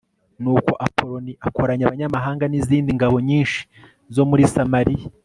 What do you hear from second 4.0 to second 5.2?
zo muri samariya